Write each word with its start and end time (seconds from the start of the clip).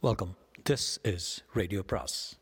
Welcome 0.00 0.36
this 0.70 1.14
is 1.14 1.44
radio 1.52 1.82
bros 1.82 2.36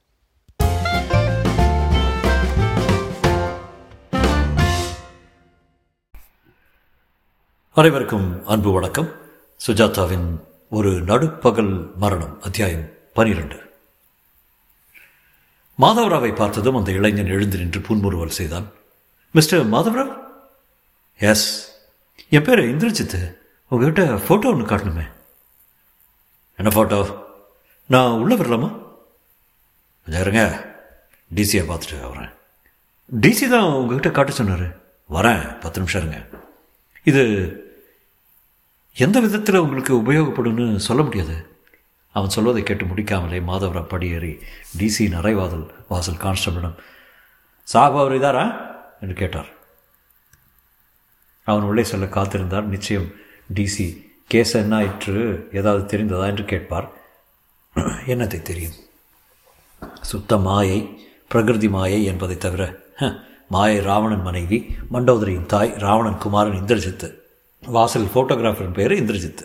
அனைவருக்கும் 7.73 8.47
அன்பு 8.47 8.73
வணக்கம். 8.73 9.13
சுஜாதாவின் 9.67 10.41
ஒரு 10.71 11.03
நடுப்பகல் 11.03 11.97
மரணம் 11.97 12.43
அத்தியாயம் 12.43 12.91
பனிரெண்டு. 13.15 13.73
மாதவராவை 15.81 16.35
பார்த்ததும் 16.35 16.77
அந்த 16.77 16.91
இளைஞன் 16.91 17.27
எழுந்து 17.27 17.59
நின்று 17.59 17.81
புன்முறுவல் 17.81 18.29
செய்தான். 18.29 18.71
மிஸ்டர் 19.33 19.71
மாதவராவ்? 19.71 20.19
எஸ் 21.19 21.73
என் 22.29 22.43
பேர் 22.43 22.77
இந்திரஜித் 22.77 23.39
உங்ககிட்ட 23.69 24.05
ஃபோட்டோ 24.05 24.47
ஒன்று 24.47 24.67
காட்டணுமே. 24.67 25.13
என்ன 26.57 26.77
ஃபோட்டோ 26.77 27.25
நான் 27.87 28.11
உள்ளே 28.11 28.37
வரலாமா? 28.37 28.83
இருங்க. 30.07 30.67
டிசியை 31.35 31.65
பார்த்துட்டு 31.67 31.95
வரேன். 31.95 32.33
டிசி 33.21 33.49
தான் 33.49 33.63
உங்ககிட்ட 33.63 34.11
காட்ட 34.11 34.33
சொன்னார். 34.33 34.77
வரேன். 35.11 35.61
பத்து 35.61 35.79
நிமிஷம் 35.79 36.03
இருங்க. 36.03 36.27
இது 37.05 37.55
எந்த 38.95 39.21
விதத்தில் 39.21 39.57
உங்களுக்கு 39.57 39.95
உபயோகப்படும்னு 39.95 40.77
சொல்ல 40.77 41.03
முடியாது? 41.03 41.57
அவன் 42.13 42.31
சொல்வதை 42.31 42.63
கேட்டு 42.63 42.85
முடிக்காமலே 42.85 43.43
மாதவரா 43.43 43.83
படியேறி 43.83 44.39
டிசி 44.79 45.09
நரைவாதல் 45.09 45.71
வாசல் 45.89 46.15
கான்ஸ்டபிளிடம் 46.15 46.75
சாப் 47.63 47.97
அவர் 47.97 48.13
இதாரா? 48.13 48.75
என்று 49.01 49.15
கேட்டார். 49.15 49.49
அவன் 51.45 51.63
உள்ளே 51.63 51.85
சொல்ல 51.85 52.05
காத்திருந்தார். 52.05 52.63
நிச்சயம் 52.63 53.11
டிசி 53.55 54.07
கேஸ் 54.29 54.55
என்ன 54.55 54.77
ஆயிற்று 54.77 55.49
ஏதாவது 55.53 55.99
தெரிந்ததா? 55.99 56.27
என்று 56.27 56.45
கேட்பார். 56.45 57.05
என்னத்தை 58.07 58.43
தெரியும்? 58.43 58.75
சுத்த 60.03 60.39
மாயை 60.39 60.99
பிரகிருதி 61.29 61.69
மாயை 61.69 62.05
என்பதை 62.05 62.39
தவிர 62.39 62.63
ஹ, 62.97 63.05
மாயை 63.49 63.81
ராவணன் 63.81 64.23
மனைவி 64.23 64.77
மண்டோதரியின் 64.93 65.47
தாய் 65.47 65.75
ராவணன் 65.79 66.19
குமாரன் 66.19 66.53
இந்திரஜித்து 66.53 67.09
வாசல் 67.63 68.09
ஃபோட்டோகிராஃபரின் 68.15 68.73
பேர் 68.73 68.93
இந்திரஜித்து. 68.93 69.45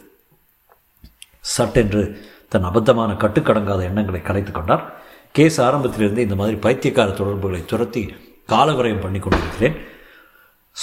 சட்டென்று 1.39 2.01
தன் 2.49 2.63
அபத்தமான 2.63 3.13
கட்டுக்கடங்காத 3.13 3.83
எண்ணங்களை 3.83 4.21
கலைத்து 4.21 4.51
கொண்டார். 4.51 4.83
கேஸ் 5.31 5.61
ஆரம்பத்திலிருந்து 5.61 6.21
இந்த 6.21 6.35
மாதிரி 6.35 6.57
பைத்தியக்கார 6.57 7.11
தொடர்புகளை 7.11 7.65
துரத்தி 7.65 8.15
காலவரையம் 8.49 9.01
பண்ணி 9.01 9.19
கொண்டிருக்கிறேன். 9.19 9.77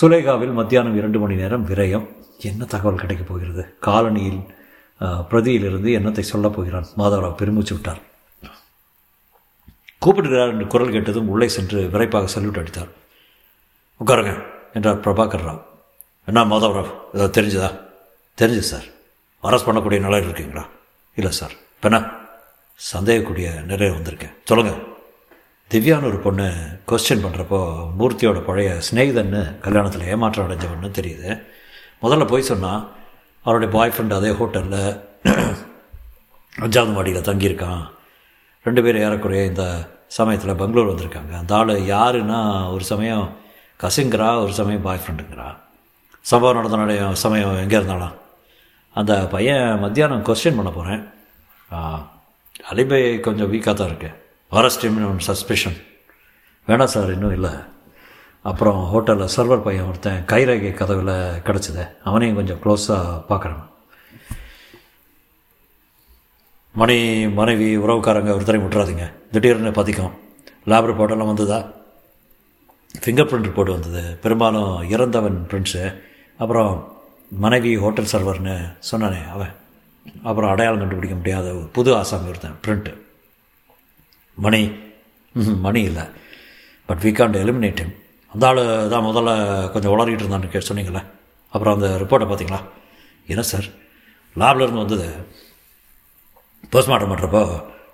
சுலேகாவில் 0.00 0.52
மத்தியானம் 0.52 0.96
இரண்டு 0.96 1.18
மணி 1.18 1.34
நேரம் 1.34 1.66
விரயம். 1.66 2.06
என்ன 2.40 2.64
தகவல் 2.64 2.98
கிடைக்கப் 2.98 3.28
போகிறது? 3.28 3.76
காலனியில் 3.86 4.40
பிரதியிலிருந்து 5.00 5.90
என்னத்தை 5.98 6.20
சொல்லப் 6.20 6.52
போகிறான்? 6.52 6.86
மாதவராவ் 6.98 7.34
பெருமூச்சு 7.34 7.74
விட்டார். 7.74 7.98
கூப்பிடுகிறார் 9.98 10.48
என்று 10.48 10.66
குரல் 10.66 10.90
கேட்டதும் 10.90 11.28
உள்ளே 11.28 11.48
சென்று 11.48 11.88
விரைப்பாக 11.92 12.40
சல்யூட் 12.40 12.58
அடித்தார். 12.58 12.88
உட்காருங்க 14.06 14.42
என்றார் 14.74 15.00
பிரபாகர் 15.00 15.46
ராவ். 15.46 15.62
என்ன 16.26 16.44
மாதவராவ் 16.44 16.92
ஏதாவது 17.12 17.42
தெரிஞ்சதா? 17.42 17.80
தெரிஞ்சது 18.40 18.58
சார். 18.58 18.84
அரெஸ்ட் 19.42 19.68
பண்ணக்கூடிய 19.68 20.00
நிலையில் 20.00 20.22
இருக்கீங்களா? 20.22 20.66
இல்லை 21.14 21.30
சார். 21.30 21.52
பெண்ணா? 21.82 22.16
சந்தேகக்கூடிய 22.92 23.62
நிறைய 23.62 23.94
வந்திருக்கேன். 23.94 24.32
சொல்லுங்கள் 24.44 24.96
திவ்யான்னு 25.70 26.04
ஒரு 26.04 26.18
பொண்ணு 26.18 26.44
கொஸ்டின் 26.88 27.24
பண்ணுறப்போ 27.24 27.88
மூர்த்தியோட 27.98 28.40
பழைய 28.40 28.80
சிநேகிதன்னு 28.90 29.60
கல்யாணத்தில் 29.60 30.06
ஏமாற்றம் 30.06 30.50
அடைஞ்சவன்னு 30.50 30.86
தெரியுது. 30.86 31.44
முதல்ல 32.02 32.26
போய் 32.26 32.42
சொன்னால் 32.42 32.96
அவருடைய 33.48 33.70
பாய் 33.74 33.92
ஃப்ரெண்ட் 33.92 34.16
அதே 34.16 34.30
ஹோட்டலில் 34.38 34.80
அஞ்சாவது 36.64 36.92
மாடியில் 36.96 37.28
தங்கியிருக்கான். 37.28 37.82
ரெண்டு 38.66 38.80
பேரும் 38.84 39.04
ஏறக்குறைய 39.06 39.42
இந்த 39.50 39.64
சமயத்தில் 40.16 40.58
பெங்களூர் 40.60 40.90
வந்திருக்காங்க. 40.90 41.32
அந்த 41.40 41.52
ஆள் 41.58 41.72
யாருன்னா 41.94 42.40
ஒரு 42.74 42.84
சமயம் 42.92 43.24
கசிங்கிறா 43.82 44.28
ஒரு 44.44 44.52
சமயம் 44.60 44.84
பாய் 44.86 45.00
ஃப்ரெண்டுங்கிறா 45.02 45.48
சம்பவம் 46.30 46.58
நடந்த 46.58 47.08
சமயம் 47.24 47.60
எங்கே 47.64 47.76
இருந்தாலும். 47.80 48.14
அந்த 48.94 49.12
பையன் 49.34 49.66
மத்தியானம் 49.84 50.26
கொஸ்டின் 50.28 50.58
பண்ண 50.58 50.70
போகிறேன் 50.76 51.02
அலிபை 52.70 53.02
கொஞ்சம் 53.26 53.50
வீக்காக 53.52 53.74
தான் 53.78 53.90
இருக்கு. 53.90 54.10
அரெஸ்ட் 54.58 54.86
ஒன் 55.10 55.26
சஸ்பெஷன் 55.30 55.76
வேணாம் 56.68 56.92
சார் 56.94 57.12
இன்னும் 57.16 57.34
இல்லை. 57.38 57.52
அப்புறம் 58.50 58.80
ஹோட்டலில் 58.92 59.34
சர்வர் 59.36 59.64
பையன் 59.66 59.88
ஒருத்தன் 59.88 60.24
கைரேகை 60.32 60.70
கதவில் 60.74 61.14
கிடச்சிது 61.46 61.84
அவனையும் 62.04 62.38
கொஞ்சம் 62.38 62.60
க்ளோஸாக 62.64 63.22
பார்க்குறேன். 63.30 63.64
மணி 66.80 66.96
மனைவி 67.38 67.68
உறவுக்காரங்க 67.78 68.32
ஒருத்தரையும் 68.36 68.66
விட்டுறாதீங்க. 68.66 69.06
திடீர்னு 69.32 69.70
பதிக்கும். 69.78 70.12
லேப் 70.70 70.88
ரிப்போர்ட்டெல்லாம் 70.88 71.32
வந்ததா? 71.32 71.58
ஃபிங்கர் 73.02 73.28
பிரிண்ட் 73.30 73.48
ரிப்போர்ட் 73.48 73.76
வந்தது. 73.76 74.02
பெரும்பாலும் 74.22 74.72
இறந்தவன் 74.90 75.38
பிரிண்ட்ஸு 75.50 75.84
அப்புறம் 76.38 76.72
மனைவி 77.44 77.72
ஹோட்டல் 77.84 78.12
சர்வர்னு 78.12 78.56
சொன்னானே 78.90 79.20
அவன். 79.36 79.52
அப்புறம் 80.28 80.50
அடையாளம் 80.50 80.82
கண்டுபிடிக்க 80.82 81.16
முடியாத 81.16 81.48
புது 81.76 81.90
ஆசாமி 81.96 82.28
ஒருத்தன் 82.28 82.60
பிரிண்ட்டு 82.66 82.92
மணி 84.46 84.62
மணி 85.66 85.80
இல்லை. 85.90 86.04
பட் 86.88 87.02
வி 87.02 87.10
கான்ட் 87.18 87.40
எலிமினேட் 87.42 87.82
அந்த 88.38 88.48
ஆள் 88.48 88.90
தான் 88.90 89.06
முதல்ல 89.06 89.30
கொஞ்சம் 89.72 89.92
உளறிட்டு 89.92 90.22
இருந்தான்னு 90.22 90.48
கே 90.50 90.60
சொன்னீங்களே 90.66 91.00
அப்புறம் 91.52 91.74
அந்த 91.76 91.88
ரிப்போர்ட்டை 92.02 92.26
பார்த்தீங்களா? 92.28 92.60
என்ன 93.26 93.42
சார்? 93.42 93.66
லேப்லேருந்து 94.36 94.82
வந்தது. 94.82 95.06
போஸ்ட்மார்ட்டம் 96.72 97.12
பண்ணுறப்போ 97.12 97.42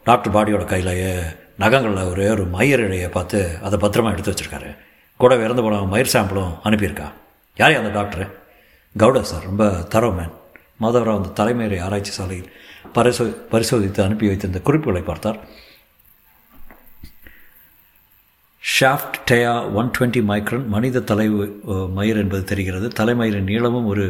டாக்டர் 0.09 0.34
பாடியோட 0.34 0.65
கையிலேயே 0.65 1.12
நகங்களில் 1.56 2.10
ஒரே 2.10 2.28
ஒரு 2.28 2.44
மயிர் 2.44 2.81
இழையை 2.81 3.09
பார்த்து 3.09 3.59
அதை 3.62 3.78
பத்திரமா 3.78 4.12
எடுத்து 4.12 4.32
வச்சிருக்காரு. 4.32 4.71
கூட 5.16 5.34
இறந்து 5.37 5.62
போன 5.62 5.81
மயிர் 5.94 6.12
சாம்பிளும் 6.15 6.53
அனுப்பியிருக்கா? 6.66 7.09
யார் 7.56 7.78
அந்த 7.81 7.93
டாக்டர் 7.99 8.26
கவுடா 8.97 9.21
சார் 9.21 9.49
ரொம்ப 9.50 9.65
தரோ 9.94 10.15
மேன் 10.19 10.34
மாதவராவ் 10.82 11.21
அந்த 11.21 11.34
தலைமையறை 11.43 11.81
ஆராய்ச்சி 11.81 12.12
சாலையில் 12.12 12.53
பரிசோ 12.97 13.26
பரிசோதித்து 13.55 14.03
அனுப்பி 14.03 14.26
வைத்திருந்த 14.26 14.61
குறிப்புகளை 14.61 15.03
பார்த்தார். 15.03 15.41
Shaft 18.73 19.17
dia 19.29 19.53
one 19.79 19.91
twenty 19.95 20.21
micron 20.29 20.65
மனித 20.75 21.03
தலை 21.11 21.27
மயிர் 21.97 22.21
என்பது 22.23 22.45
தெரிகிறது. 22.51 22.87
தலைமயிரின் 22.99 23.49
நீளமும் 23.51 23.89
ஒரு 23.93 24.05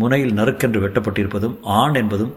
முனையில் 0.00 0.36
நறுக்கென்று 0.38 0.80
வெட்டப்பட்டிருப்பதும் 0.84 1.56
ஆண் 1.78 1.96
என்பதும் 2.00 2.34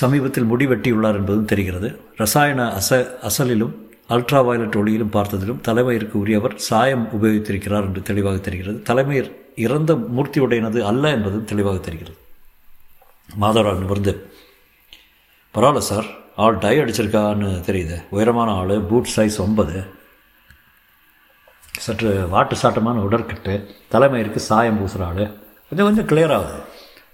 சமீபத்தில் 0.00 0.48
முடி 0.52 0.66
வெட்டியுள்ளார் 0.70 1.18
என்பதும் 1.20 1.50
தெரிகிறது. 1.52 1.88
ரசாயன 2.22 2.68
அச 2.78 2.98
அசலிலும் 3.28 3.74
அல்ட்ரா 4.14 4.40
வயலட் 4.46 4.78
ஒளியிலும் 4.80 5.12
பார்த்ததிலும் 5.16 5.60
தலைமயிருக்கு 5.68 6.16
உரியவர் 6.22 6.56
சாயம் 6.68 7.04
உபயோகித்திருக்கிறார் 7.16 7.86
என்று 7.88 8.02
தெளிவாக 8.10 8.38
தெரிகிறது. 8.46 8.78
தலைமயிர் 8.90 9.30
இறந்த 9.66 9.94
மூர்த்தியுடையனது 10.16 10.80
அல்ல 10.92 11.04
என்பதும் 11.16 11.48
தெளிவாக 11.52 11.78
தெரிகிறது. 11.88 12.18
மாதவராவ் 13.42 13.82
நிமிர்ந்து 13.84 14.14
பரவாயில்ல 15.54 15.84
சார் 15.90 16.08
ஆள் 16.44 16.58
டை 16.64 16.74
அடிச்சிருக்கான்னு 16.78 17.52
தெரியுது. 17.68 17.96
உயரமான 18.16 18.50
ஆள் 18.62 18.76
பூட் 18.90 19.14
சைஸ் 19.16 19.38
ஒன்பது. 19.46 19.76
சற்று 21.78 22.28
வாட்டு 22.32 22.54
சாட்டமான 22.62 23.00
உடற்கட்டு 23.10 23.74
தலைமயிருக்கு 23.92 24.36
சாயம் 24.36 24.78
பூசுகிற 24.78 25.04
ஆள். 25.04 25.30
கொஞ்சம் 25.70 25.94
கொஞ்சம் 25.94 26.06
கிளியர் 26.06 26.34
ஆகுது. 26.34 26.52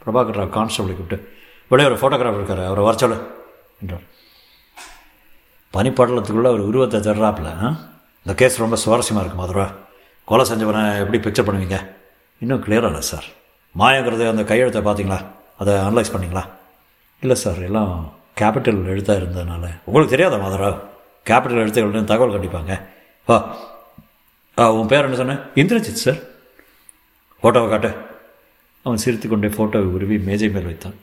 பிரபாகர் 0.04 0.42
ராவ் 0.42 0.50
கான்ஸ்டபிளை 0.50 0.96
கூப்பிட்டு 0.96 1.28
வெளியே 1.68 1.90
ஒரு 1.90 1.98
ஃபோட்டோகிராஃபர் 1.98 2.34
இருக்கார் 2.34 2.64
அவரை 2.64 2.84
வர 2.84 2.96
சொல்லு 2.96 3.30
என்றார். 3.80 4.00
பனிப்படலத்துக்குள்ளே 5.72 6.52
ஒரு 6.52 6.66
உருவத்தை 6.66 7.00
தர்றாப்புல 7.00 7.64
ஆ? 7.64 7.76
இந்த 8.16 8.34
கேஸ் 8.36 8.58
ரொம்ப 8.58 8.76
சுவாரஸ்யமாக 8.76 9.20
இருக்கும் 9.20 9.36
மதுரா. 9.36 9.70
கொலை 10.24 10.50
செஞ்சவனை 10.50 10.98
எப்படி 10.98 11.18
பிக்சர் 11.18 11.44
பண்ணுவீங்க? 11.44 11.86
இன்னும் 12.38 12.64
கிளியராக 12.64 12.86
இல்லை 12.86 13.00
சார். 13.00 13.24
மாயங்கிறது 13.78 14.28
அந்த 14.28 14.42
கையெழுத்தை 14.42 14.82
பார்த்தீங்களா? 14.82 15.24
அதை 15.58 15.74
அனலைஸ் 15.74 16.12
பண்ணிங்களா? 16.12 16.42
இல்லை 17.20 17.36
சார். 17.36 17.62
எல்லாம் 17.62 18.12
கேபிட்டல் 18.40 18.84
எழுத்தாக 18.84 19.20
இருந்ததுனால. 19.20 19.80
உங்களுக்கு 19.84 20.16
தெரியாதா 20.16 20.36
மதுரா? 20.36 20.68
கேபிட்டல் 21.24 21.66
எழுத்துக்கள்னு 21.66 22.04
தகவல் 22.04 22.40
கண்டிப்பாங்க. 22.40 22.80
வா 23.26 23.56
ஆ 24.58 24.72
உன் 24.72 24.86
பேர் 24.86 25.04
என்ன 25.04 25.16
சொன்னேன் 25.16 25.40
இந்திரஜித் 25.54 26.02
சார். 26.04 26.18
ஃபோட்டோவை 27.42 27.68
காட்டு. 27.68 27.94
அவன் 28.82 28.98
சிரித்து 28.98 29.28
கொண்டே 29.28 29.48
ஃபோட்டோவை 29.48 29.90
உருவி 29.96 30.18
மேஜை 30.18 30.48
மேல் 30.50 30.64
வைத்தான். 30.64 30.94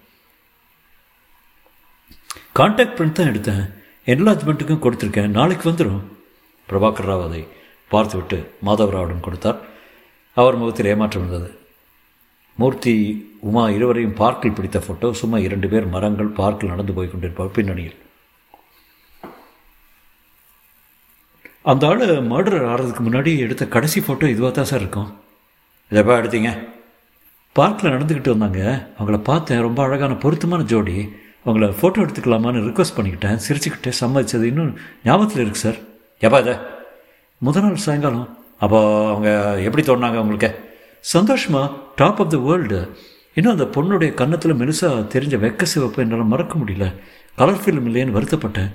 கான்டாக்ட் 2.56 2.95
பிரிண்ட் 2.98 3.12
தான் 3.12 3.27
எடுத்தேன். 3.27 3.74
என்லாஜ்மெண்ட்டுக்கும் 4.06 4.83
கொடுத்துருக்கேன். 4.86 5.27
நாளைக்கு 5.27 5.71
வந்துடும் 5.71 6.01
பிரபாகர் 6.69 7.07
ராவ் 7.09 7.24
அதை 7.24 7.48
பார்த்துவிட்டு 7.89 8.53
மாதவராவிடம் 8.65 9.19
கொடுத்தார். 9.19 9.59
அவர் 10.33 10.56
முகத்தில் 10.56 10.86
ஏமாற்றம் 10.86 11.27
இருந்தது. 11.27 11.59
மூர்த்தி 12.56 12.95
உமா 13.39 13.69
இருவரையும் 13.69 14.13
பார்க்கில் 14.13 14.51
பிடித்த 14.51 14.80
ஃபோட்டோ 14.80 15.12
சும்மா 15.12 15.38
இரண்டு 15.38 15.68
பேர் 15.68 15.86
மரங்கள் 15.86 16.27
பார்க்கில் 16.27 16.69
நடந்து 16.69 16.94
போய் 16.94 17.12
கொண்டிருப்பார் 17.13 17.56
பின்னணியில். 17.57 17.95
அந்த 21.69 21.87
ஆள் 21.87 21.99
மர்டர் 22.31 22.63
ஆகிறதுக்கு 22.69 23.01
முன்னாடி 23.07 23.37
எடுத்த 23.37 23.67
கடைசி 23.67 23.99
ஃபோட்டோ 23.99 24.27
இதுவாக 24.33 24.51
தான் 24.51 24.67
சார் 24.69 24.79
இருக்கும். 24.79 25.09
இதை 25.89 26.03
எப்போ 26.03 26.13
எடுத்தீங்க? 26.21 26.51
பார்க்கில் 27.53 27.91
நடந்துக்கிட்டு 27.91 28.29
வந்தாங்க. 28.29 28.61
அவங்கள 28.99 29.17
பார்த்தேன் 29.17 29.61
ரொம்ப 29.61 29.83
அழகான 29.83 30.13
பொருத்தமான 30.13 30.63
ஜோடி. 30.63 30.95
உங்களை 31.43 31.67
ஃபோட்டோ 31.69 32.01
எடுத்துக்கலாமான்னு 32.05 32.63
ரிக்வஸ்ட் 32.67 32.97
பண்ணிக்கிட்டேன். 32.97 33.39
சிரிச்சுக்கிட்டே 33.47 33.91
சம்மதிச்சது 33.99 34.43
இன்னும் 34.43 34.77
ஞாபகத்தில் 35.03 35.43
இருக்குது 35.43 35.63
சார் 35.65 35.79
எப்பா 36.21 36.39
இதை? 36.39 36.55
முதல் 37.37 37.63
நாள் 37.63 37.75
சாயங்காலம். 37.75 38.37
அப்போ 38.59 38.79
அவங்க 39.11 39.61
எப்படி 39.67 39.83
தோணுனாங்க 39.87 40.17
உங்களுக்கு? 40.17 40.49
சந்தோஷமா 41.13 41.71
டாப் 41.95 42.21
ஆஃப் 42.21 42.29
த 42.29 42.37
வேர்ல்டு 42.37 42.79
இன்னும் 43.33 43.53
அந்த 43.57 43.67
பொண்ணுடைய 43.75 44.13
கன்னத்தில் 44.13 44.59
மெலுசாக 44.61 45.07
தெரிஞ்ச 45.13 45.35
வெக்க 45.45 45.63
சிவப்பு 45.63 46.01
என்னால் 46.03 46.31
மறக்க 46.33 46.59
முடியல. 46.59 46.87
கலர் 47.35 47.61
ஃபிலிம் 47.65 47.87
இல்லைன்னு 47.89 48.17
வருத்தப்பட்டேன். 48.17 48.71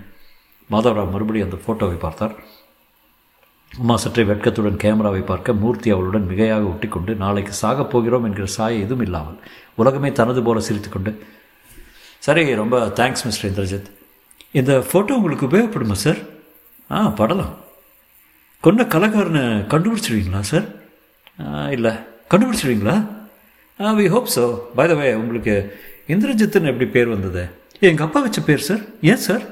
மாதவராவ் 0.70 1.10
மறுபடியும் 1.10 1.50
அந்த 1.50 1.58
ஃபோட்டோவை 1.64 1.98
பார்த்தார். 1.98 2.36
அம்மா 3.80 3.94
சற்றே 4.02 4.22
வெட்கத்துடன் 4.28 4.78
கேமராவை 4.82 5.22
பார்க்க 5.30 5.52
மூர்த்தி 5.62 5.88
அவளுடன் 5.94 6.28
மிகையாக 6.28 6.64
ஒட்டிக்கொண்டு 6.70 7.12
நாளைக்கு 7.22 7.52
சாகப் 7.60 7.90
போகிறோம் 7.92 8.26
என்கிற 8.28 8.46
சாய 8.54 8.84
எதுவும் 8.84 9.04
இல்லாமல் 9.06 9.36
உலகமே 9.80 10.10
தனது 10.20 10.42
போல 10.46 10.60
சிரித்துக்கொண்டு 10.68 11.12
சரி 12.26 12.42
ரொம்ப 12.60 12.76
தேங்க்ஸ் 13.00 13.24
மிஸ்டர் 13.26 13.48
இந்திரஜித். 13.50 13.90
இந்த 14.58 14.72
ஃபோட்டோ 14.88 15.16
உங்களுக்கு 15.18 15.48
உபயோகப்படுமா 15.48 15.96
சார் 16.04 16.20
ஆ 16.90 17.00
படலாம். 17.20 17.54
கொண்ட 18.64 18.82
கலக்காரனை 18.94 19.44
கண்டுபிடிச்சிடுவீங்களா 19.72 20.42
சார் 20.52 20.66
இல்லை. 21.76 21.92
கண்டுபிடிச்சிடுவீங்களா 22.32 22.96
ஆ 23.80 23.94
we 24.00 24.06
hope 24.14 24.34
so 24.36 24.44
by 24.78 24.86
the 24.92 24.96
way 25.00 25.08
உங்களுக்கு 25.22 25.54
இந்திரஜித்துன்னு 26.14 26.70
எப்படி 26.72 26.88
பேர் 26.96 27.14
வந்தது? 27.16 27.42
எங்கள் 27.88 28.06
அப்பா 28.06 28.20
வச்ச 28.26 28.40
பேர் 28.48 28.68
சார் 28.68 28.82
ஏன் 29.12 29.24
சார் 29.28 29.44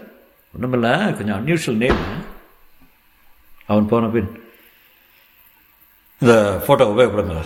ஒன்றுமில்ல 0.55 0.89
கொஞ்சம் 1.19 1.39
அன்யூஷுவல் 1.41 1.83
நேம் 1.85 2.01
அவன் 3.67 3.89
போன 3.89 4.07
பின். 4.07 4.31
இந்த 6.19 6.35
ஃபோட்டோ 6.65 6.85
உபயோகப்படுங்க 6.93 7.45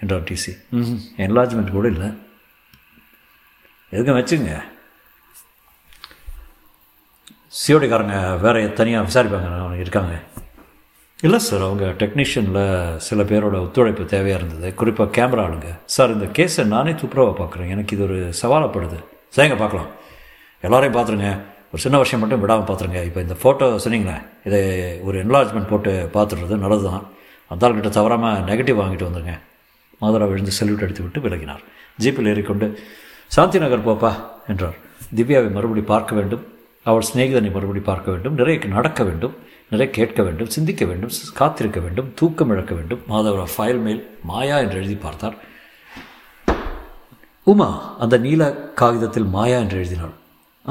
என்றார் 0.00 0.26
டிசி 0.28 0.52
ம் 0.70 1.00
என்லார்ஜ்மெண்ட் 1.24 1.76
கூட 1.76 1.88
இல்லை. 1.88 2.08
எதுக்கும் 3.92 4.18
வச்சுங்க. 4.18 4.54
சிஓடிக்காரங்க 7.58 8.40
வேற 8.40 8.66
தனியாக 8.68 9.06
விசாரிப்பாங்க 9.08 9.50
அவங்க 9.58 9.76
இருக்காங்க. 9.76 10.14
இல்லை 11.22 11.38
சார். 11.38 11.62
அவங்க 11.62 11.84
டெக்னீஷியனில் 12.02 12.96
சில 12.96 13.22
பேரோட 13.22 13.56
ஒத்துழைப்பு 13.60 14.04
தேவையாக 14.04 14.40
இருந்தது. 14.40 14.74
குறிப்பாக 14.74 15.14
கேமரா 15.16 15.42
ஆளுங்க. 15.46 15.70
சார் 15.84 16.14
இந்த 16.14 16.26
கேஸை 16.38 16.64
நானே 16.64 16.90
துப்புரவாக 16.90 17.34
பார்க்குறேன் 17.40 17.72
எனக்கு 17.74 17.96
இது 17.96 18.04
ஒரு 18.04 18.18
சவாலப்படுது 18.42 18.98
சரிங்க 19.36 19.58
பார்க்கலாம் 19.58 19.90
எல்லாரையும் 20.60 20.96
பார்த்துருங்க 20.96 21.30
ஒரு 21.74 21.82
சின்ன 21.82 21.98
விஷயம் 22.00 22.20
மட்டும் 22.22 22.42
விடாமல் 22.42 22.66
பார்த்துருங்க. 22.66 23.00
இப்போ 23.08 23.20
இந்த 23.24 23.34
ஃபோட்டோ 23.42 23.66
சொன்னீங்களே 23.84 24.16
இதை 24.48 24.58
ஒரு 25.06 25.16
என்லார்ஜ்மெண்ட் 25.22 25.70
போட்டு 25.70 25.92
பார்த்துடுறது 26.16 26.56
நல்லது 26.64 26.84
தான் 26.88 27.06
அந்த 27.52 27.66
ஆள்கிட்ட 27.66 27.90
தவறாமல் 27.96 28.42
நெகட்டிவ் 28.50 28.78
வாங்கிட்டு 28.80 29.06
வந்துருங்க. 29.06 29.34
மாதரா 30.02 30.26
விழுந்து 30.32 30.52
செல்யூட் 30.58 30.84
எடுத்து 30.86 31.02
விட்டு 31.04 31.20
விலகினார். 31.24 31.62
ஜீப்பில் 32.02 32.28
ஏறிக்கொண்டு 32.32 32.66
சாந்தி 33.36 33.60
நகர் 33.64 33.84
போப்பா 33.88 34.10
என்றார். 34.52 34.76
திவ்யாவை 35.16 35.50
மறுபடி 35.56 35.82
பார்க்க 35.90 36.18
வேண்டும். 36.18 36.44
அவள் 36.90 37.08
சிநேகிதனை 37.08 37.50
மறுபடி 37.56 37.82
பார்க்க 37.90 38.08
வேண்டும். 38.14 38.36
நிறைய 38.42 38.70
நடக்க 38.76 39.00
வேண்டும். 39.08 39.34
நிறைய 39.72 39.88
கேட்க 39.98 40.22
வேண்டும். 40.28 40.52
சிந்திக்க 40.56 40.84
வேண்டும். 40.92 41.12
காத்திருக்க 41.40 41.80
வேண்டும். 41.86 42.08
தூக்கம் 42.22 42.54
இழக்க 42.56 42.72
வேண்டும். 42.78 43.02
மாதவரா 43.12 43.48
ஃபைல் 43.56 43.82
மேல் 43.88 44.00
மாயா 44.30 44.58
என்று 44.66 44.80
எழுதி 44.82 44.98
பார்த்தார். 45.08 45.36
உமா 47.52 47.70
அந்த 48.04 48.16
நீல 48.28 48.42
காகிதத்தில் 48.82 49.28
மாயா 49.36 49.58
என்று 49.66 49.78
எழுதினாள். 49.82 50.16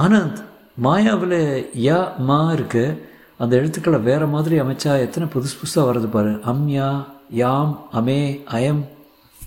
ஆனந்த் 0.06 0.42
மாயாவில் 0.82 1.70
யா 1.78 2.18
மா 2.18 2.52
இருக்கு. 2.52 3.10
அந்த 3.38 3.56
எழுத்துக்களை 3.56 4.00
வேறு 4.00 4.28
மாதிரி 4.28 4.60
அமைச்சா 4.60 5.00
எத்தனை 5.00 5.30
புதுசு 5.34 5.38
புதுசாக 5.38 5.80
வருது 5.80 6.06
பாரு. 6.06 6.42
அம்யா 6.44 7.14
யாம் 7.30 7.88
அமே 7.94 8.42
அயம். 8.52 8.88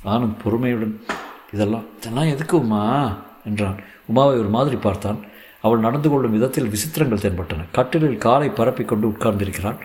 ஆனந்த் 0.05 0.39
பொறுமையுடன் 0.45 1.01
இதெல்லாம் 1.53 1.85
இதெல்லாம் 1.99 2.25
எதுக்கு 2.25 2.61
உமா 2.61 3.17
என்றான். 3.45 3.81
உமாவை 4.07 4.39
ஒரு 4.39 4.49
மாதிரி 4.49 4.77
பார்த்தான். 4.77 5.19
அவள் 5.63 5.79
நடந்து 5.79 6.11
கொள்ளும் 6.11 6.31
விதத்தில் 6.31 6.69
விசித்திரங்கள் 6.69 7.19
தென்பட்டன. 7.19 7.65
கட்டிலில் 7.73 8.19
காலை 8.19 8.49
பரப்பி 8.49 8.85
கொண்டு 8.85 9.09
உட்கார்ந்திருக்கிறாள். 9.09 9.79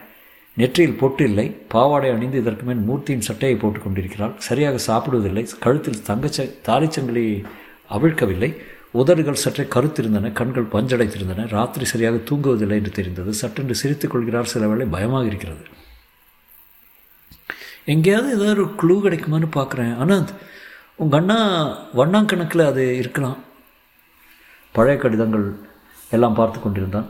நெற்றியில் 0.55 0.97
பொட்டு 0.97 1.23
இல்லை. 1.23 1.49
பாவாடை 1.67 2.09
அணிந்து 2.09 2.37
இதற்கு 2.37 2.65
மேல் 2.65 2.77
மூர்த்தியின் 2.77 3.21
சட்டையை 3.21 3.57
போட்டுக் 3.57 3.83
கொண்டிருக்கிறாள். 3.83 4.31
சரியாக 4.37 4.77
சாப்பிடுவதில்லை. 4.87 5.47
கழுத்தில் 5.59 6.03
தங்கச்ச 6.07 6.53
தாலிச்சங்கிலி 6.65 7.43
அவிழ்க்கவில்லை. 7.89 8.55
உதடுகள் 8.91 9.41
சற்றே 9.43 9.63
கருத்திருந்தன 9.63 10.31
கண்கள் 10.31 10.71
பஞ்சடைத்திருந்தன 10.71 11.47
ராத்திரி 11.47 11.85
சரியாக 11.85 12.15
தூங்குவதில்லை 12.15 12.77
என்று 12.79 12.91
தெரிந்தது. 12.91 13.33
சட்டென்று 13.33 13.75
சிரித்துக் 13.75 14.11
கொள்கிறார் 14.11 14.45
சில 14.45 14.67
வேளை 14.67 14.87
பயமாக 14.87 15.25
இருக்கிறது. 15.25 15.63
எங்கேயாவது 17.85 18.33
ஏதாவது 18.35 18.51
ஒரு 18.51 18.65
க்ளூ 18.81 18.95
கிடைக்குமான்னு 19.05 19.49
பார்க்குறேன். 19.55 19.93
அனந்த் 20.03 20.33
உங்கள் 20.95 21.19
அண்ணா 21.19 21.39
வண்ணாங்கணக்கில் 21.95 22.65
அது 22.65 22.97
இருக்கலாம். 22.97 23.37
பழைய 24.71 24.99
கடிதங்கள் 24.99 25.59
எல்லாம் 26.11 26.33
பார்த்து 26.33 26.61
கொண்டிருந்தான். 26.61 27.09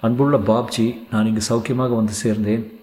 அன்புள்ள 0.00 0.36
பாப்ஜி 0.36 0.98
நான் 1.10 1.26
இங்கு 1.26 1.42
சௌக்கியமாக 1.48 1.94
வந்து 1.96 2.12
சேர்ந்தேன். 2.22 2.79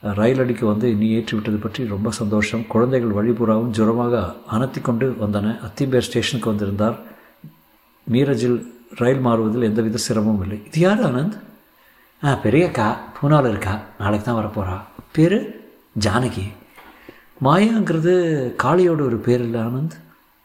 ரயில் 0.00 0.40
அடிக்கு 0.40 0.66
வந்து 0.66 0.94
நீ 0.94 1.06
ஏற்றிவிட்டது 1.18 1.60
பற்றி 1.60 1.86
ரொம்ப 1.86 2.10
சந்தோஷம். 2.10 2.66
குழந்தைகள் 2.66 3.14
வழிபுறாவும் 3.18 3.70
ஜுரமாக 3.70 4.34
அனத்தி 4.52 4.80
கொண்டு 4.80 5.16
வந்தன. 5.20 5.56
அத்திம்பேர் 5.68 6.06
ஸ்டேஷனுக்கு 6.08 6.50
வந்திருந்தார். 6.50 6.98
மீரஜில் 8.10 8.58
ரயில் 8.96 9.24
மாறுவதில் 9.24 9.62
எந்தவித 9.62 9.98
சிரமமும் 9.98 10.42
இல்லை. 10.42 10.60
இது 10.66 10.80
யார் 10.80 11.02
ஆனந்த்? 11.02 11.36
ஆ 12.24 12.38
பெரியக்கா 12.44 12.86
பூனாவில் 13.16 13.48
இருக்கா? 13.48 13.80
நாளைக்கு 13.98 14.32
தான் 14.32 14.44
வரப்போகிறா 14.44 14.76
பேர்? 15.12 15.38
ஜானகி. 16.00 16.46
மாயாங்கிறது 17.44 18.14
காளியோட 18.62 19.00
ஒரு 19.10 19.18
பேர் 19.26 19.40
இல்லை 19.40 19.60
ஆனந்த். 19.60 19.96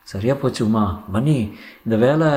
சரியாக 0.04 0.38
போச்சுமா 0.42 1.00
மணி 1.08 1.54
இந்த 1.86 1.96
வேலை 2.06 2.28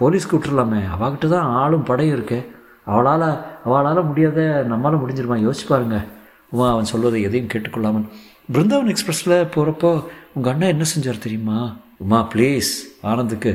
போலீஸ்க்கு 0.00 0.34
விட்டுருலாமே 0.34 0.80
அவகிட்ட 1.00 1.28
தான் 1.28 1.50
ஆளும் 1.62 1.82
படையும் 1.82 2.16
இருக்கு. 2.16 2.38
அவளால் 2.84 3.28
அவளால் 3.64 4.04
முடியாத 4.04 4.66
நம்மளால் 4.70 5.02
முடிஞ்சிருமா? 5.02 5.36
யோசிச்சு 5.46 5.68
பாருங்கள் 5.68 6.20
உமா 6.52 6.66
அவன் 6.70 6.90
சொல்வதை 6.92 7.20
எதையும் 7.22 7.52
கேட்டுக்கொள்ளாமல் 7.52 8.06
பிருந்தாவன் 8.48 8.92
எக்ஸ்பிரஸில் 8.92 9.36
போகிறப்போ 9.54 9.90
உங்கள் 10.34 10.52
அண்ணா 10.52 10.66
என்ன 10.66 10.84
செஞ்சார் 10.94 11.24
தெரியுமா? 11.24 11.58
உமா 11.98 12.20
ப்ளீஸ் 12.32 12.70
ஆனந்துக்கு 13.02 13.52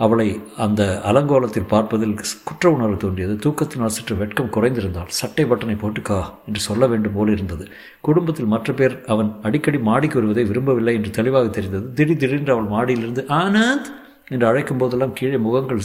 அவளை 0.00 0.26
அந்த 0.56 0.82
அலங்கோலத்தில் 1.04 1.70
பார்ப்பதில் 1.70 2.12
குற்ற 2.44 2.64
உணர்வு 2.70 2.96
தோன்றியது. 2.96 3.34
தூக்கத்தினால் 3.36 3.94
சற்று 3.96 4.14
வெட்கம் 4.16 4.52
குறைந்திருந்தாள். 4.56 5.10
சட்டை 5.18 5.44
பட்டனை 5.44 5.76
போட்டுக்கா 5.78 6.18
என்று 6.46 6.60
சொல்ல 6.60 6.86
வேண்டும் 6.86 7.16
போல் 7.16 7.32
இருந்தது. 7.32 7.64
குடும்பத்தில் 8.00 8.46
மற்ற 8.46 8.72
பேர் 8.72 8.94
அவன் 9.06 9.30
அடிக்கடி 9.42 9.78
மாடிக்கு 9.80 10.18
வருவதை 10.20 10.44
விரும்பவில்லை 10.44 10.94
என்று 10.94 11.10
தெளிவாக 11.10 11.48
தெரிந்தது. 11.48 11.86
திடீர் 11.94 12.20
திடீரென்று 12.20 12.54
அவள் 12.56 12.72
மாடியிலிருந்து 12.74 13.24
ஆனந்த்! 13.40 13.88
என்று 14.30 14.46
அழைக்கும் 14.46 14.78
போதெல்லாம் 14.78 15.12
கீழே 15.12 15.38
முகங்கள் 15.40 15.82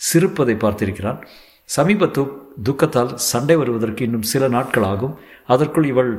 சிரிப்பதை 0.00 0.54
பார்த்திருக்கிறான். 0.56 1.20
சமீப 1.64 2.06
துக்கத்தால் 2.64 3.14
சண்டை 3.14 3.56
வருவதற்கு 3.56 4.04
இன்னும் 4.04 4.30
சில 4.32 4.48
நாட்கள் 4.48 4.82
ஆகும் 4.82 5.18
அதற்குள் 5.46 5.84
இவள் 5.84 6.12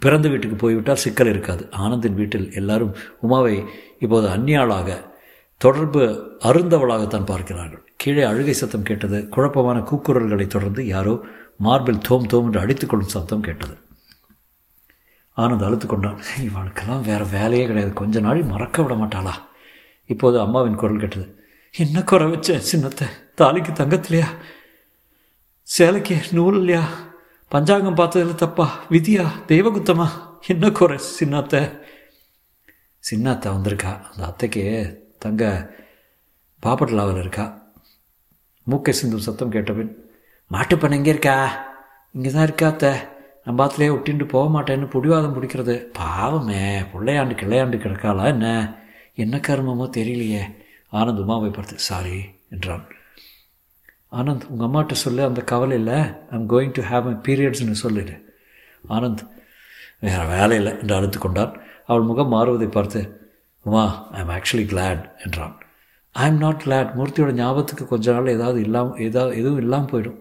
பிறந்த 0.00 0.28
வீட்டுக்கு 0.28 0.56
போய்விட்டால் 0.56 0.96
சிக்கல் 0.96 1.26
இருக்காது. 1.26 1.68
ஆனந்தின் 1.78 2.14
வீட்டில் 2.14 2.52
எல்லாரும் 2.54 2.94
உமாவை 3.20 3.64
இப்போது 3.98 4.28
அந்நியாளாக 4.28 5.08
தொடர்பு 5.56 6.02
அருந்தவளாகத்தான் 6.38 7.26
பார்க்கிறார்கள். 7.26 7.82
கீழே 7.96 8.22
அழுகை 8.22 8.52
சத்தம் 8.52 8.82
கேட்டது 8.82 9.28
குழப்பமான 9.28 9.78
கூக்குரல்களை 9.78 10.46
தொடர்ந்து 10.46 10.86
யாரோ 10.86 11.20
மார்பில் 11.56 12.04
தோம் 12.08 12.26
தோம் 12.26 12.44
என்று 12.44 12.60
அடித்துக்கொள்ளும் 12.60 13.14
சத்தம் 13.16 13.40
கேட்டது. 13.40 13.74
ஆனந்த் 15.36 15.64
அழுத்து 15.64 15.86
கொண்டான். 15.86 16.20
இவளுக்கெல்லாம் 16.40 17.00
வேற 17.00 17.24
வேலையே 17.24 17.66
கிடையாது. 17.66 17.92
கொஞ்ச 17.92 18.20
நாள் 18.20 18.42
மறக்க 18.42 18.82
விட 18.82 18.94
மாட்டாளா? 18.94 19.34
இப்போது 20.06 20.40
அம்மாவின் 20.40 20.74
குரல் 20.74 20.98
கேட்டது. 20.98 21.26
என்ன 21.74 22.02
குறை 22.02 22.26
வச்ச 22.26 22.58
சின்னத்தை? 22.58 23.08
தாலிக்கு 23.40 23.72
தங்கத்திலையா? 23.72 24.28
சேலைக்கு 25.68 26.16
நூல் 26.30 26.58
இல்லையா 26.58 26.82
பஞ்சாங்கம் 27.48 27.96
பார்த்ததில் 27.96 28.34
தப்பா? 28.34 28.66
விதியா? 28.90 29.24
தெய்வகுத்தமா? 29.48 30.08
என்ன 30.46 30.70
குறை 30.70 30.98
சின்னாத்த? 31.18 31.56
சின்ன 32.98 33.30
அத்தை 33.30 33.52
வந்திருக்கா. 33.52 33.92
அந்த 34.10 34.22
அத்தைக்கு 34.26 34.64
தங்க 35.18 35.72
பாப்பட்லாவில் 36.62 37.18
இருக்கா? 37.18 37.46
மூக்கை 38.66 38.92
சிந்தும் 38.92 39.26
சத்தம் 39.28 39.52
கேட்டபின் 39.52 39.92
மாட்டுப்பண்ண 40.50 40.98
எங்கே 41.00 41.10
இருக்கா? 41.10 41.36
இங்கே 42.12 42.30
தான் 42.30 42.42
இருக்கா 42.42 42.66
அத்தை. 42.66 42.92
நம்ம 43.44 43.56
பாத்துலேயே 43.60 43.94
ஒட்டின்ட்டு 43.96 44.28
போக 44.28 44.46
மாட்டேன்னு 44.54 44.92
புடிவாதம் 44.94 45.36
பிடிக்கிறது. 45.36 45.76
பாவமே 45.92 46.62
பிள்ளையாண்டு 46.92 47.34
கிளையாண்டு 47.42 47.78
கிடக்காளா 47.78 48.24
என்ன? 48.24 48.46
என்ன 49.14 49.36
கருமமோ 49.48 49.88
தெரியலையே. 49.98 50.42
ஆனந்த் 50.92 51.22
உமாவை 51.24 51.50
பார்த்து 51.50 51.78
சாரி 51.78 52.18
என்றான். 52.50 52.86
ஆனந்த் 54.12 54.46
உங்கள் 54.48 54.68
அம்மாட்ட 54.68 54.92
சொல்லு 54.92 55.24
அந்த 55.24 55.40
கவலை 55.40 55.76
இல்லை. 55.76 55.98
I'm 56.30 56.48
going 56.48 56.72
to 56.72 56.82
have 56.82 57.04
my 57.04 57.12
பீரியட்ஸ்னு 57.12 57.70
சொல்லிடு. 57.70 58.34
ஆனந்த் 58.88 59.22
வேறு 60.00 60.26
வேலை 60.26 60.56
இல்லை 60.56 60.72
என்று 60.80 60.94
அழுத்து 60.94 61.18
கொண்டான். 61.18 61.60
அவள் 61.86 62.02
முகம் 62.02 62.32
மாறுவதை 62.32 62.70
பார்த்து 62.70 63.00
Uma 63.62 64.08
I 64.10 64.20
am 64.20 64.28
actually 64.28 64.66
glad 64.66 65.18
என்றான். 65.24 65.58
ஐ 66.12 66.26
எம் 66.26 66.36
நாட் 66.36 66.62
கிளாட் 66.62 66.92
மூர்த்தியோட 66.96 67.32
ஞாபகத்துக்கு 67.32 67.86
கொஞ்ச 67.86 68.12
நாள் 68.12 68.26
ஏதாவது 68.26 68.60
இல்லாமல் 68.60 68.98
ஏதாவது 68.98 69.38
எதுவும் 69.38 69.58
இல்லாமல் 69.58 69.90
போயிடும். 69.90 70.18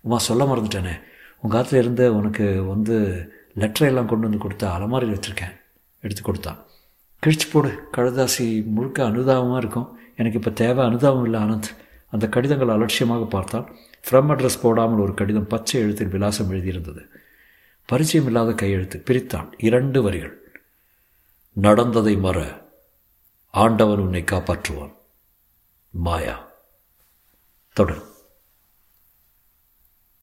உமா 0.00 0.18
சொல்ல 0.18 0.44
மறந்துட்டேனே. 0.44 0.94
உங்கள் 1.40 1.56
காலத்தில் 1.56 1.80
இருந்து 1.80 2.16
உனக்கு 2.16 2.64
வந்து 2.64 2.96
லெட்டரையெல்லாம் 3.56 4.10
கொண்டு 4.12 4.28
வந்து 4.28 4.38
கொடுத்தா 4.38 4.70
அலமாரியில் 4.70 5.18
வச்சுருக்கேன் 5.18 5.60
எடுத்து 6.00 6.22
கொடுத்தான். 6.22 6.56
கிழிச்சு 7.26 7.46
போடு. 7.52 7.88
கழுதாசி 7.96 8.66
முழுக்க 8.66 9.04
அனுதாபமாக 9.04 9.56
இருக்கும். 9.56 9.98
எனக்கு 10.16 10.38
இப்போ 10.38 10.50
தேவை 10.50 10.86
அனுதாபம் 10.86 11.24
இல்லை 11.24 11.40
ஆனந்த். 11.40 11.70
அந்த 12.14 12.28
கடிதங்கள் 12.28 12.68
அலட்சியமாக 12.68 13.24
பார்த்தால் 13.24 13.76
ஃப்ரம் 14.10 14.28
அட்ரஸ் 14.32 14.60
போடாமல் 14.62 14.98
ஒரு 14.98 15.14
கடிதம் 15.14 15.46
பச்சை 15.46 15.80
எழுத்தில் 15.80 16.08
விலாசம் 16.08 16.50
எழுதியிருந்தது. 16.50 17.06
பரிச்சயம் 17.86 18.26
இல்லாத 18.26 18.52
கையெழுத்து 18.52 19.02
பிரித்தான். 19.10 19.52
இரண்டு 19.58 20.02
வரிகள். 20.02 20.62
நடந்ததை 21.52 22.16
மற 22.16 22.66
ஆண்டவன் 23.50 23.98
உன்னை 23.98 24.22
காப்பாற்றுவான். 24.22 24.94
மாயா. 25.90 26.52
தொடரும். 27.72 28.13